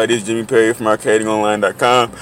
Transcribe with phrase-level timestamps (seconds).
[0.00, 0.18] everybody.
[0.18, 2.12] It's Jimmie Perry from ArcadingOnline.com.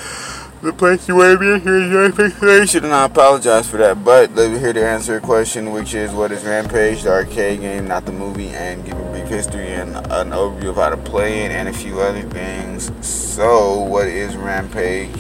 [0.63, 4.05] The place you want to be here is Rampage, and I apologize for that.
[4.05, 7.61] But let me here to answer a question, which is what is Rampage, the arcade
[7.61, 10.97] game, not the movie, and give a brief history and an overview of how to
[10.97, 12.91] play it and a few other things.
[13.07, 15.15] So, what is Rampage?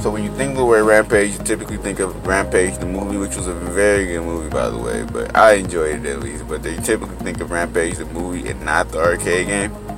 [0.00, 3.16] So when you think of the word Rampage, you typically think of Rampage the movie,
[3.16, 6.46] which was a very good movie by the way, but I enjoyed it at least.
[6.46, 9.95] But they typically think of Rampage the movie and not the arcade game.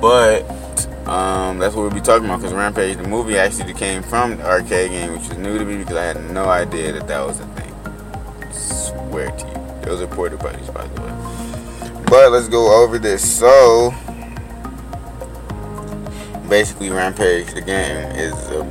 [0.00, 0.42] But
[1.06, 4.46] um, that's what we'll be talking about because Rampage the movie actually came from the
[4.46, 7.40] arcade game, which was new to me because I had no idea that that was
[7.40, 7.74] a thing.
[8.42, 12.04] I swear to you, those are porta buddies by the way.
[12.06, 13.38] But let's go over this.
[13.38, 13.94] So
[16.48, 18.64] basically Rampage, the game, is uh,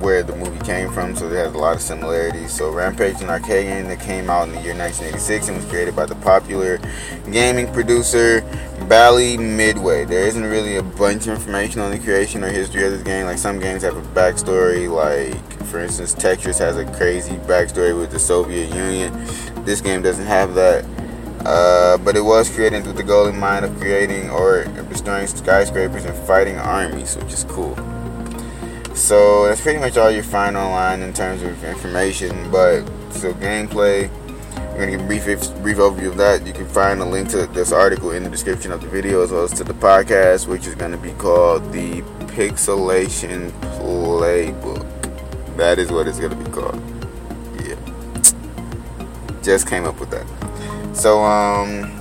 [0.00, 2.52] where the movie came from, so it has a lot of similarities.
[2.52, 5.96] So Rampage, an arcade game that came out in the year 1986 and was created
[5.96, 6.78] by the popular
[7.30, 8.42] gaming producer
[8.86, 10.04] Bally Midway.
[10.04, 13.26] There isn't really a bunch of information on the creation or history of this game.
[13.26, 18.10] Like some games have a backstory, like for instance, Tetris has a crazy backstory with
[18.10, 19.12] the Soviet Union.
[19.64, 20.84] This game doesn't have that.
[21.44, 26.04] Uh, but it was created with the goal in mind of creating or destroying skyscrapers
[26.04, 27.76] and fighting armies, which is cool.
[28.94, 32.50] So that's pretty much all you find online in terms of information.
[32.50, 34.10] But so gameplay,
[34.78, 35.24] we're gonna give a brief
[35.60, 36.46] brief overview of that.
[36.46, 39.32] You can find a link to this article in the description of the video as
[39.32, 44.86] well as to the podcast, which is gonna be called the Pixelation Playbook.
[45.56, 46.80] That is what it's gonna be called.
[47.64, 47.74] Yeah,
[49.42, 50.96] just came up with that.
[50.96, 51.92] So um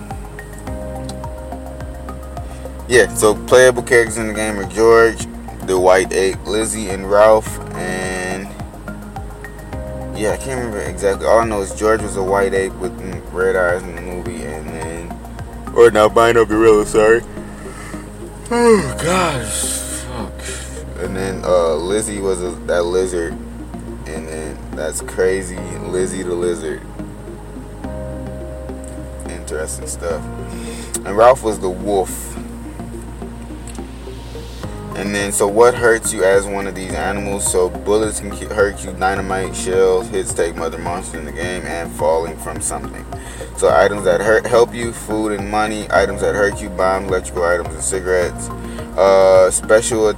[2.88, 5.26] yeah, so playable characters in the game are George,
[5.66, 8.48] the white ape, Lizzie, and Ralph, and
[10.18, 11.28] yeah, I can't remember exactly.
[11.28, 12.94] All I know is George was a white ape with
[13.32, 16.86] red eyes in the movie, and then or an albino gorilla.
[16.86, 17.22] Sorry.
[18.50, 21.04] Oh gosh, fuck.
[21.04, 26.82] And then uh, Lizzie was a, that lizard, and then that's crazy, Lizzie the lizard
[29.50, 30.22] interesting stuff.
[31.06, 32.36] And Ralph was the wolf.
[34.98, 37.50] And then, so what hurts you as one of these animals?
[37.50, 41.92] So bullets can hurt you, dynamite, shells, hits take mother monsters in the game, and
[41.92, 43.06] falling from something.
[43.58, 45.88] So items that hurt help you, food and money.
[45.92, 48.50] Items that hurt you, bombs, electrical items, and cigarettes.
[48.98, 50.10] Uh, special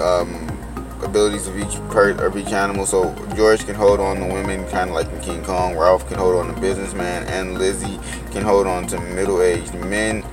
[0.00, 0.48] um,
[1.02, 2.86] abilities of each per of each animal.
[2.86, 5.76] So George can hold on to women, kind of like in King Kong.
[5.76, 7.98] Ralph can hold on to businessman, and Lizzie
[8.30, 10.24] can hold on to middle-aged men.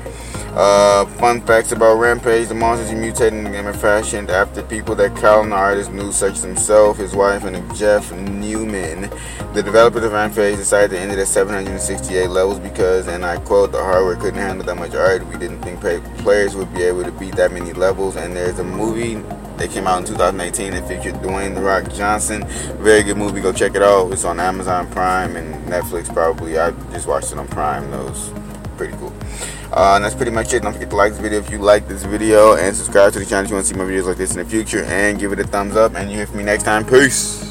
[0.54, 4.62] Uh, fun facts about Rampage: the monsters you mutated in the game are fashioned after
[4.62, 9.10] people that the artist knew, such as himself, his wife, and Jeff Nauman.
[9.54, 13.72] The developers of Rampage decided to end it at 768 levels because, and I quote,
[13.72, 15.26] the hardware couldn't handle that much art.
[15.28, 15.80] We didn't think
[16.20, 18.18] players would be able to beat that many levels.
[18.18, 19.16] And there's a movie
[19.58, 22.46] that came out in 2018 and featured Dwayne The Rock Johnson.
[22.78, 23.42] Very good movie.
[23.42, 24.12] Go check it out.
[24.12, 26.60] It's on Amazon Prime and Netflix probably.
[26.60, 27.90] I just watched it on Prime.
[27.92, 28.32] That was
[28.78, 29.14] pretty cool.
[29.72, 30.64] Uh, and that's pretty much it.
[30.64, 33.26] Don't forget to like this video if you like this video and subscribe to the
[33.26, 35.32] channel if you want to see more videos like this in the future and give
[35.32, 35.96] it a thumbs up.
[35.96, 36.86] And you hear from me next time.
[36.86, 37.51] Peace.